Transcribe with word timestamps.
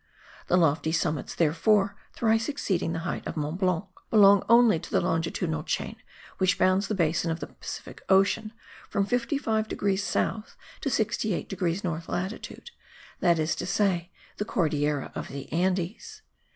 The 0.47 0.57
lofty 0.57 0.91
summits, 0.91 1.35
therefore, 1.35 1.95
thrice 2.13 2.49
exceeding 2.49 2.91
the 2.91 2.97
height 3.05 3.27
of 3.27 3.37
Mont 3.37 3.59
Blanc, 3.59 3.85
belong 4.09 4.43
only 4.49 4.79
to 4.79 4.89
the 4.89 4.99
longitudinal 4.99 5.61
chain 5.61 5.95
which 6.39 6.57
bounds 6.57 6.87
the 6.87 6.95
basin 6.95 7.29
of 7.29 7.39
the 7.39 7.45
Pacific 7.45 8.01
Ocean, 8.09 8.51
from 8.89 9.05
55 9.05 9.67
degrees 9.67 10.03
south 10.03 10.57
to 10.79 10.89
68 10.89 11.47
degrees 11.47 11.83
north 11.83 12.09
latitude, 12.09 12.71
that 13.19 13.37
is 13.37 13.55
to 13.57 13.67
say, 13.67 14.09
the 14.37 14.45
Cordillera 14.45 15.11
of 15.13 15.27
the 15.27 15.53
Andes. 15.53 16.23